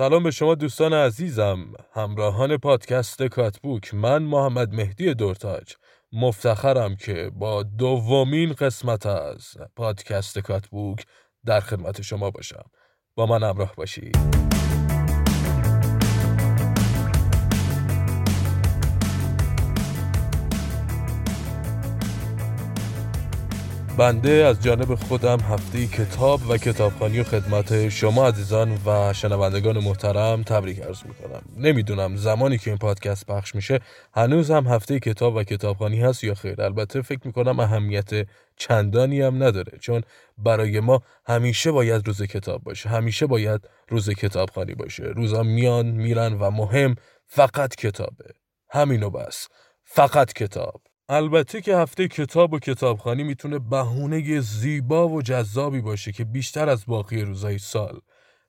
سلام 0.00 0.22
به 0.22 0.30
شما 0.30 0.54
دوستان 0.54 0.92
عزیزم 0.92 1.72
همراهان 1.94 2.56
پادکست 2.56 3.22
کاتبوک. 3.22 3.94
من 3.94 4.22
محمد 4.22 4.74
مهدی 4.74 5.14
دورتاج. 5.14 5.74
مفتخرم 6.12 6.96
که 6.96 7.30
با 7.34 7.62
دومین 7.62 8.52
قسمت 8.52 9.06
از 9.06 9.56
پادکست 9.76 10.38
کاتبوک 10.38 11.06
در 11.46 11.60
خدمت 11.60 12.02
شما 12.02 12.30
باشم. 12.30 12.64
با 13.14 13.26
من 13.26 13.42
همراه 13.42 13.74
باشید. 13.76 14.16
بنده 23.96 24.30
از 24.30 24.62
جانب 24.62 24.94
خودم 24.94 25.40
هفته 25.40 25.86
کتاب 25.86 26.40
و 26.48 26.56
کتابخانی 26.56 27.20
و 27.20 27.24
خدمت 27.24 27.88
شما 27.88 28.28
عزیزان 28.28 28.78
و 28.86 29.12
شنوندگان 29.12 29.78
محترم 29.78 30.42
تبریک 30.42 30.82
عرض 30.82 31.02
می‌کنم. 31.04 31.42
نمی‌دونم 31.56 32.16
زمانی 32.16 32.58
که 32.58 32.70
این 32.70 32.78
پادکست 32.78 33.26
پخش 33.26 33.54
میشه 33.54 33.80
هنوز 34.14 34.50
هم 34.50 34.66
هفته 34.66 35.00
کتاب 35.00 35.36
و 35.36 35.42
کتابخانی 35.42 36.00
هست 36.00 36.24
یا 36.24 36.34
خیر. 36.34 36.62
البته 36.62 37.02
فکر 37.02 37.20
می‌کنم 37.24 37.60
اهمیت 37.60 38.10
چندانی 38.56 39.20
هم 39.20 39.42
نداره 39.42 39.78
چون 39.78 40.02
برای 40.38 40.80
ما 40.80 41.02
همیشه 41.26 41.70
باید 41.70 42.06
روز 42.06 42.22
کتاب 42.22 42.62
باشه 42.62 42.88
همیشه 42.88 43.26
باید 43.26 43.68
روز 43.88 44.10
کتابخانی 44.10 44.74
باشه. 44.74 45.02
روزا 45.02 45.42
میان 45.42 45.86
میرن 45.86 46.32
و 46.32 46.50
مهم 46.50 46.94
فقط 47.26 47.74
کتابه. 47.74 48.34
همینو 48.70 49.10
بس. 49.10 49.48
فقط 49.84 50.32
کتاب. 50.32 50.82
البته 51.12 51.60
که 51.60 51.76
هفته 51.76 52.08
کتاب 52.08 52.52
و 52.52 52.58
کتابخانی 52.58 53.22
می‌تونه 53.22 53.58
بهونه 53.58 54.40
زیبا 54.40 55.08
و 55.08 55.22
جذابی 55.22 55.80
باشه 55.80 56.12
که 56.12 56.24
بیشتر 56.24 56.68
از 56.68 56.86
باقی 56.86 57.22
روزهای 57.22 57.58
سال 57.58 58.00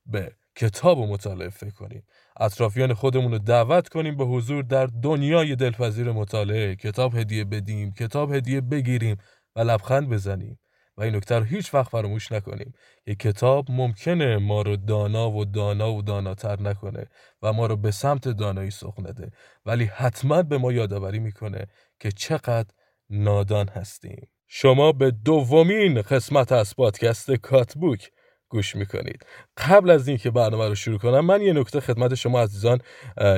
به 0.05 0.31
کتاب 0.55 0.97
و 0.97 1.07
مطالعه 1.07 1.49
فکر 1.49 1.73
کنیم. 1.73 2.03
اطرافیان 2.39 2.93
خودمون 2.93 3.31
رو 3.31 3.39
دعوت 3.39 3.89
کنیم 3.89 4.17
به 4.17 4.25
حضور 4.25 4.63
در 4.63 4.85
دنیای 4.85 5.55
دلپذیر 5.55 6.11
مطالعه. 6.11 6.75
کتاب 6.75 7.15
هدیه 7.15 7.45
بدیم 7.45 7.93
کتاب 7.93 8.33
هدیه 8.33 8.61
بگیریم 8.61 9.17
و 9.55 9.59
لبخند 9.59 10.09
بزنیم. 10.09 10.59
این 11.01 11.15
نکته 11.15 11.35
رو 11.35 11.43
هیچ 11.43 11.73
وقت 11.73 11.91
فراموش 11.91 12.31
نکنیم. 12.31 12.73
که 13.05 13.15
کتاب 13.15 13.71
ممکنه 13.71 14.37
ما 14.37 14.61
رو 14.61 14.75
دانا 14.75 15.31
و 15.31 15.45
دانا 15.45 15.93
و 15.93 16.01
داناتر 16.01 16.61
نکنه 16.61 17.07
و 17.41 17.53
ما 17.53 17.65
رو 17.65 17.77
به 17.77 17.91
سمت 17.91 18.27
دانایی 18.27 18.71
سوق 18.71 18.99
نده 19.09 19.31
ولی 19.65 19.85
حتما 19.85 20.43
به 20.43 20.57
ما 20.57 20.71
یادآوری 20.71 21.19
می‌کنه 21.19 21.67
که 21.99 22.11
چقدر 22.11 22.69
نادان 23.09 23.67
هستیم. 23.67 24.27
شما 24.47 24.91
به 24.91 25.11
دومین 25.11 26.01
قسمت 26.01 26.51
از 26.51 26.75
پادکست 26.75 27.31
کاتبوک 27.31 28.11
گوش 28.51 28.75
می‌کنید. 28.75 29.25
قبل 29.57 29.89
از 29.89 30.07
اینکه 30.07 30.31
برنامه 30.31 30.67
رو 30.67 30.75
شروع 30.75 30.97
کنم 30.97 31.19
من 31.19 31.41
یه 31.41 31.53
نکته 31.53 31.79
خدمت 31.79 32.15
شما 32.15 32.41
عزیزان 32.41 32.79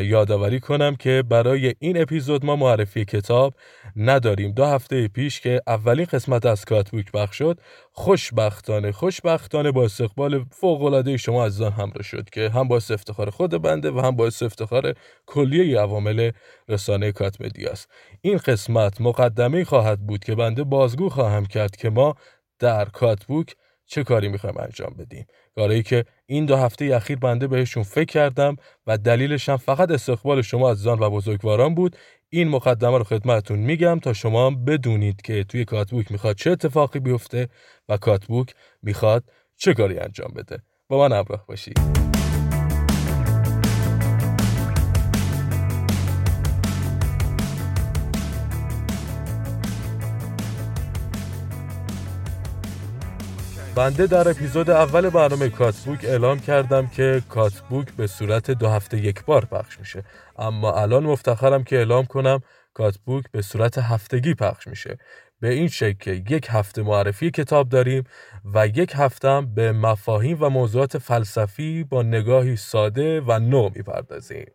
یادآوری 0.02 0.60
کنم 0.60 0.96
که 0.96 1.24
برای 1.30 1.76
این 1.80 2.02
اپیزود 2.02 2.46
ما 2.46 2.56
معرفی 2.56 3.06
کتاب 3.06 3.54
نداریم. 3.96 4.52
دو 4.52 4.66
هفته 4.66 5.08
پیش 5.08 5.42
که 5.42 5.62
اولین 5.68 6.06
قسمت 6.06 6.46
از 6.46 6.66
کاتبوک 6.66 7.12
بخش 7.12 7.38
شد 7.38 7.60
خوشبختانه 7.92 8.92
خوشبختانه 8.92 9.72
با 9.72 9.84
استقبال 9.84 10.46
فوق 10.52 10.84
العاده 10.84 11.18
شما 11.18 11.46
عزیزان 11.46 11.72
همراه 11.72 12.04
شد 12.04 12.30
که 12.30 12.50
هم 12.50 12.68
باعث 12.68 12.92
افتخار 12.92 13.30
خود 13.30 13.62
بنده 13.62 13.92
و 13.92 14.00
هم 14.00 14.16
باعث 14.16 14.44
افتخار 14.44 14.94
کلیه 15.26 15.80
عوامل 15.80 16.32
رسانه 16.70 17.12
کات 17.12 17.38
است. 17.72 17.90
این 18.22 18.38
قسمت 18.38 19.02
مقدمه 19.02 19.64
خواهد 19.64 20.00
بود 20.08 20.24
که 20.24 20.36
بنده 20.36 20.64
بازگو 20.64 21.10
خواهم 21.10 21.46
کرد 21.46 21.76
که 21.76 21.90
ما 21.90 22.16
در 22.60 22.86
کاتبوک 22.86 23.56
چه 23.94 24.04
کاری 24.04 24.28
می‌خوایم 24.28 24.58
انجام 24.58 24.96
بدیم؟ 25.00 25.26
کاری 25.56 25.84
که 25.84 26.06
این 26.26 26.46
دو 26.46 26.56
هفته 26.56 26.86
اخیر 26.86 27.18
بنده 27.18 27.48
بهشون 27.48 27.84
فکر 27.84 28.06
کردم 28.06 28.56
و 28.88 28.98
دلیلش 28.98 29.50
هم 29.50 29.58
فقط 29.58 29.92
استقبال 29.92 30.42
شما 30.42 30.72
عزیزان 30.72 31.00
و 31.00 31.10
بزرگواران 31.10 31.76
بود. 31.76 31.96
این 32.30 32.48
مقدمه 32.48 32.98
رو 32.98 33.04
خدمتتون 33.04 33.60
میگم 33.60 34.00
تا 34.00 34.14
شما 34.14 34.48
هم 34.48 34.66
بدونید 34.66 35.22
که 35.22 35.44
توی 35.44 35.66
کاتبوک 35.66 36.12
می‌خواد 36.12 36.36
چه 36.36 36.52
اتفاقی 36.52 37.00
بیفته 37.00 37.48
و 37.90 37.98
کاتبوک 37.98 38.54
می‌خواد 38.82 39.24
چه 39.58 39.74
کاری 39.74 40.00
انجام 40.00 40.34
بده. 40.36 40.60
با 40.88 41.08
من 41.08 41.18
همراه 41.18 41.46
باشید. 41.48 41.80
بنده 53.76 54.08
در 54.08 54.30
اپیزود 54.30 54.70
اول 54.70 55.10
برنامه 55.10 55.50
کاتبوک 55.50 56.00
اعلام 56.04 56.40
کردم 56.40 56.88
که 56.88 57.22
کاتبوک 57.30 57.88
به 57.98 58.08
صورت 58.08 58.52
دو 58.52 58.68
هفته 58.68 58.98
یک 58.98 59.26
بار 59.26 59.46
پخش 59.46 59.80
میشه. 59.80 60.04
اما 60.38 60.74
الان 60.74 61.04
مفتخرم 61.04 61.64
که 61.64 61.78
اعلام 61.78 62.06
کنم 62.06 62.42
کاتبوک 62.74 63.26
به 63.32 63.42
صورت 63.42 63.78
هفتگی 63.78 64.34
پخش 64.34 64.68
میشه. 64.68 64.98
به 65.40 65.50
این 65.54 65.68
شکل 65.68 65.98
که 66.00 66.36
یک 66.36 66.48
هفته 66.50 66.82
معرفی 66.82 67.32
کتاب 67.32 67.70
داریم 67.70 68.04
و 68.54 68.68
یک 68.68 68.94
هفته 68.96 69.42
به 69.56 69.72
مفاهیم 69.72 70.38
و 70.42 70.50
موضوعات 70.50 70.98
فلسفی 70.98 71.84
با 71.84 72.04
نگاهی 72.04 72.56
ساده 72.56 73.22
و 73.22 73.40
نو 73.40 73.70
می‌پردازیم. 73.76 74.46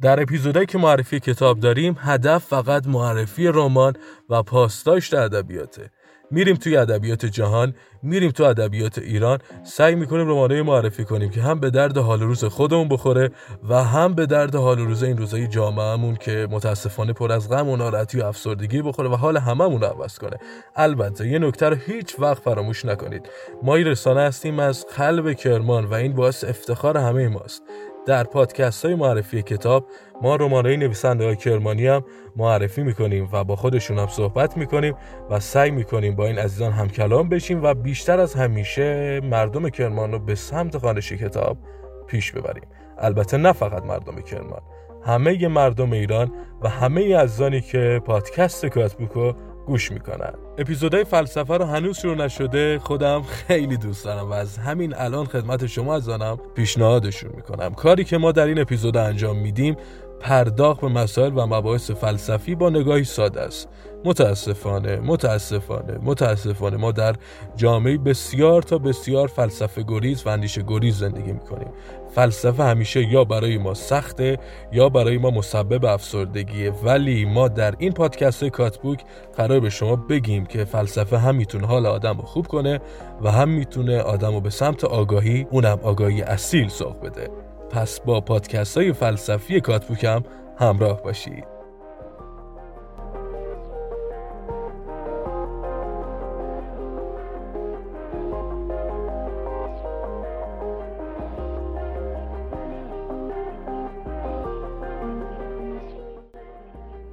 در 0.00 0.22
اپیزودهایی 0.22 0.66
که 0.66 0.78
معرفی 0.78 1.20
کتاب 1.20 1.60
داریم 1.60 1.96
هدف 1.98 2.44
فقط 2.44 2.86
معرفی 2.86 3.46
رمان 3.46 3.92
و 4.30 4.42
پاسداشت 4.42 5.14
ادبیاته. 5.14 5.90
میریم 6.30 6.56
توی 6.56 6.76
ادبیات 6.76 7.26
جهان 7.26 7.74
میریم 8.02 8.30
تو 8.30 8.44
ادبیات 8.44 8.98
ایران 8.98 9.38
سعی 9.64 9.94
می‌کنیم 9.94 10.28
رمانه 10.28 10.62
معرفی 10.62 11.04
کنیم 11.04 11.30
که 11.30 11.42
هم 11.42 11.60
به 11.60 11.70
درد 11.70 11.98
حال 11.98 12.20
روز 12.20 12.44
خودمون 12.44 12.88
بخوره 12.88 13.30
و 13.68 13.84
هم 13.84 14.14
به 14.14 14.26
درد 14.26 14.54
حال 14.54 14.78
روز 14.78 15.02
این 15.02 15.16
روزای 15.18 15.46
جامعهمون 15.46 16.16
که 16.16 16.48
متاسفانه 16.50 17.12
پر 17.12 17.32
از 17.32 17.48
غم 17.48 17.68
و 17.68 17.76
ناراحتی 17.76 18.20
و 18.20 18.24
افسردگی 18.24 18.82
بخوره 18.82 19.08
و 19.08 19.14
حال 19.14 19.36
هممون 19.36 19.80
رو 19.80 19.86
عوض 19.86 20.18
کنه. 20.18 20.36
البته 20.76 21.28
یه 21.28 21.38
نکته 21.38 21.68
رو 21.68 21.76
هیچ 21.76 22.16
وقت 22.18 22.42
فراموش 22.42 22.84
نکنید. 22.84 23.28
ما 23.62 23.74
این 23.74 23.86
رسانه 23.86 24.20
هستیم 24.20 24.58
از 24.58 24.86
قلب 24.86 25.32
کرمان 25.32 25.84
و 25.84 25.94
این 25.94 26.12
باعث 26.12 26.44
افتخار 26.44 26.96
همه 26.96 27.28
ماست. 27.28 27.62
در 28.10 28.24
پادکست 28.24 28.84
های 28.84 28.94
معرفی 28.94 29.42
کتاب 29.42 29.86
ما 30.22 30.36
رمان 30.36 30.66
های 30.66 30.76
نویسنده 30.76 31.24
های 31.24 31.36
کرمانی 31.36 31.86
هم 31.86 32.04
معرفی 32.36 32.82
می‌کنیم 32.82 33.28
و 33.32 33.44
با 33.44 33.56
خودشون 33.56 33.98
هم 33.98 34.06
صحبت 34.06 34.56
می‌کنیم 34.56 34.94
و 35.30 35.40
سعی 35.40 35.70
می‌کنیم 35.70 36.16
با 36.16 36.26
این 36.26 36.38
عزیزان 36.38 36.72
هم 36.72 36.88
کلام 36.88 37.28
بشیم 37.28 37.62
و 37.62 37.74
بیشتر 37.74 38.20
از 38.20 38.34
همیشه 38.34 39.20
مردم 39.20 39.68
کرمان 39.68 40.12
رو 40.12 40.18
به 40.18 40.34
سمت 40.34 40.78
خانش 40.78 41.12
کتاب 41.12 41.58
پیش 42.06 42.32
ببریم. 42.32 42.64
البته 42.98 43.36
نه 43.36 43.52
فقط 43.52 43.84
مردم 43.84 44.20
کرمان 44.20 44.60
همه 45.06 45.48
مردم 45.48 45.92
ایران 45.92 46.32
و 46.62 46.68
همه 46.68 47.16
عزیزانی 47.16 47.60
که 47.60 48.02
پادکست 48.04 48.66
کاتبوکو 48.66 49.32
گوش 49.70 49.92
می‌کنن 49.92 50.32
اپیزودهای 50.58 51.04
فلسفه 51.04 51.56
رو 51.56 51.64
هنوز 51.64 51.98
شروع 51.98 52.16
نشده 52.16 52.78
خودم 52.78 53.22
خیلی 53.22 53.76
دوست 53.76 54.04
دارم 54.04 54.30
و 54.30 54.32
از 54.32 54.58
همین 54.58 54.94
الان 54.96 55.26
خدمت 55.26 55.66
شما 55.66 55.94
از 55.94 56.08
آنم 56.08 56.38
پیشنهادشون 56.54 57.30
می‌کنم. 57.36 57.74
کاری 57.74 58.04
که 58.04 58.18
ما 58.18 58.32
در 58.32 58.46
این 58.46 58.58
اپیزود 58.58 58.96
انجام 58.96 59.38
میدیم 59.38 59.76
پرداخت 60.20 60.80
به 60.80 60.88
مسائل 60.88 61.32
و 61.38 61.46
مباحث 61.46 61.90
فلسفی 61.90 62.54
با 62.54 62.70
نگاهی 62.70 63.04
ساده 63.04 63.40
است. 63.40 63.68
متاسفانه 64.04 64.96
متاسفانه 64.96 65.98
متاسفانه. 66.02 66.76
ما 66.76 66.92
در 66.92 67.14
جامعه 67.56 67.98
بسیار 67.98 68.62
تا 68.62 68.78
بسیار 68.78 69.28
فلسفه 69.28 69.82
گریز 69.82 70.26
و 70.26 70.28
اندیشه 70.28 70.62
گریز 70.62 70.98
زندگی 70.98 71.32
می‌کنیم. 71.32 71.68
فلسفه 72.14 72.62
همیشه 72.62 73.12
یا 73.12 73.24
برای 73.24 73.58
ما 73.58 73.74
سخته 73.74 74.38
یا 74.72 74.88
برای 74.88 75.18
ما 75.18 75.30
مسبب 75.30 75.84
افسردگیه. 75.84 76.70
ولی 76.70 77.24
ما 77.24 77.48
در 77.48 77.74
این 77.78 77.92
پادکست 77.92 78.44
کاتبوک 78.44 79.04
قرار 79.36 79.60
به 79.60 79.70
شما 79.70 79.96
بگیم 79.96 80.46
که 80.46 80.64
فلسفه 80.64 81.18
هم 81.18 81.34
می‌تونه 81.34 81.66
حال 81.66 81.86
آدم 81.86 82.16
رو 82.16 82.24
خوب 82.24 82.46
کنه 82.46 82.80
و 83.22 83.30
هم 83.30 83.48
می‌تونه 83.48 84.00
آدم 84.00 84.34
رو 84.34 84.40
به 84.40 84.50
سمت 84.50 84.84
آگاهی 84.84 85.46
اونم 85.50 85.78
آگاهی 85.82 86.22
اصیل 86.22 86.68
سوق 86.68 87.00
بده. 87.00 87.30
پس 87.70 88.00
با 88.00 88.20
پادکست 88.20 88.78
های 88.78 88.92
فلسفی 88.92 89.60
کاتبوک 89.60 90.04
هم 90.04 90.24
همراه 90.58 91.02
باشید. 91.02 91.59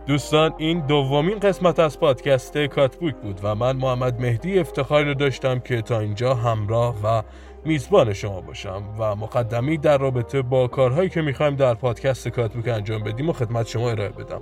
دوستان 0.08 0.54
این 0.58 0.80
دومین 0.80 1.40
قسمت 1.40 1.80
از 1.80 2.00
پادکست 2.00 2.58
کاتبوک 2.58 3.16
بود 3.16 3.40
و 3.44 3.56
من 3.56 3.76
محمد 3.76 4.22
مهدی 4.22 4.60
افتخاری 4.60 5.06
رو 5.06 5.14
داشتم 5.14 5.60
که 5.60 5.82
تا 5.82 6.00
اینجا 6.00 6.34
همراه 6.34 6.96
و 7.04 7.24
میزبان 7.66 8.14
شما 8.14 8.42
باشم 8.42 8.84
و 9.00 9.16
مقدمی 9.16 9.78
در 9.78 9.98
رابطه 9.98 10.42
با 10.42 10.68
کارهایی 10.68 11.10
که 11.10 11.22
می‌خوایم 11.22 11.56
در 11.56 11.74
پادکست 11.74 12.28
کاتبوک 12.28 12.68
انجام 12.68 13.04
بدیم 13.04 13.30
و 13.30 13.34
خدمت 13.34 13.68
شما 13.68 13.92
ارائه 13.92 14.10
بدم. 14.10 14.42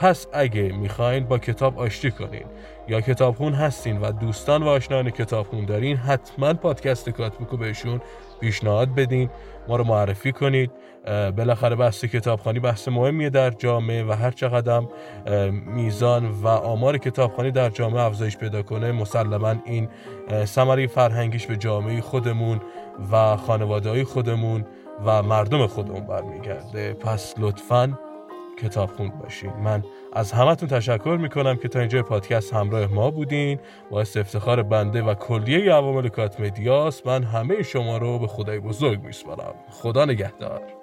پس 0.00 0.26
اگه 0.32 0.62
می‌خواین 0.62 1.24
با 1.24 1.38
کتاب 1.38 1.78
آشتی 1.78 2.10
کنین 2.10 2.44
یا 2.88 3.00
کتابخون 3.00 3.52
هستین 3.52 4.00
و 4.00 4.12
دوستان 4.12 4.62
و 4.62 4.68
آشنایان 4.68 5.10
کتابخون 5.10 5.64
دارین 5.64 5.96
حتما 5.96 6.54
پادکست 6.54 7.10
کاتبوک 7.10 7.48
رو 7.48 7.56
بهشون 7.58 8.00
پیشنهاد 8.40 8.94
بدین 8.94 9.30
ما 9.68 9.76
رو 9.76 9.84
معرفی 9.84 10.32
کنید. 10.32 10.70
بالاخره 11.36 11.76
بحث 11.76 12.04
کتابخانی 12.04 12.60
بحث 12.60 12.88
مهمیه 12.88 13.30
در 13.30 13.50
جامعه 13.50 14.04
و 14.04 14.12
هر 14.12 14.30
چقدر 14.30 14.82
میزان 15.66 16.26
و 16.28 16.46
آمار 16.46 16.98
کتابخانی 16.98 17.50
در 17.50 17.70
جامعه 17.70 18.02
افزایش 18.02 18.36
پیدا 18.36 18.62
کنه 18.62 18.92
مسلما 18.92 19.54
این 19.64 19.88
ثمره 20.44 20.86
فرهنگیش 20.86 21.46
به 21.46 21.56
جامعه 21.56 22.00
خودمون 22.00 22.60
و 23.12 23.36
خانواده 23.36 24.04
خودمون 24.04 24.66
و 25.06 25.22
مردم 25.22 25.66
خودمون 25.66 26.06
برمیگرده. 26.06 26.94
پس 26.94 27.34
لطفاً 27.38 27.98
کتاب 28.62 28.90
خوند 28.90 29.18
باشین. 29.18 29.52
من 29.52 29.82
از 30.12 30.32
همتون 30.32 30.68
تشکر 30.68 31.18
می‌کنم 31.20 31.56
که 31.56 31.68
تا 31.68 31.78
اینجا 31.78 32.02
پادکست 32.02 32.54
همراه 32.54 32.86
ما 32.86 33.10
بودین. 33.10 33.58
باعث 33.90 34.16
افتخار 34.16 34.62
بنده 34.62 35.02
و 35.02 35.14
کلیه 35.14 35.72
عوامل 35.72 36.08
کات 36.08 36.40
مدیاس 36.40 37.06
من 37.06 37.22
همه 37.22 37.62
شما 37.62 37.98
رو 37.98 38.18
به 38.18 38.26
خدای 38.26 38.60
بزرگ 38.60 39.04
میسپارم. 39.04 39.54
خدا 39.70 40.04
نگهدار. 40.04 40.79